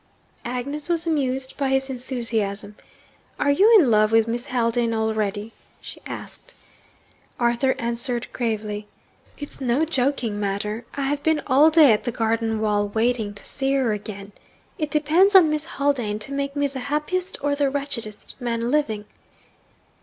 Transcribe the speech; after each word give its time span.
Agnes 0.45 0.89
was 0.89 1.05
amused 1.05 1.55
by 1.57 1.69
his 1.69 1.87
enthusiasm. 1.87 2.75
'Are 3.37 3.51
you 3.51 3.77
in 3.79 3.91
love 3.91 4.11
with 4.11 4.27
Miss 4.27 4.47
Haldane 4.47 4.95
already?' 4.95 5.53
she 5.79 6.01
asked. 6.07 6.55
Arthur 7.39 7.75
answered 7.77 8.25
gravely, 8.33 8.87
'It's 9.37 9.61
no 9.61 9.85
joking 9.85 10.39
matter. 10.39 10.85
I 10.95 11.03
have 11.03 11.21
been 11.21 11.39
all 11.45 11.69
day 11.69 11.91
at 11.91 12.05
the 12.05 12.11
garden 12.11 12.59
wall, 12.59 12.87
waiting 12.87 13.35
to 13.35 13.45
see 13.45 13.73
her 13.73 13.93
again! 13.93 14.31
It 14.79 14.89
depends 14.89 15.35
on 15.35 15.51
Miss 15.51 15.65
Haldane 15.73 16.17
to 16.17 16.33
make 16.33 16.55
me 16.55 16.65
the 16.65 16.79
happiest 16.89 17.37
or 17.43 17.53
the 17.55 17.69
wretchedest 17.69 18.37
man 18.41 18.71
living.' 18.71 19.05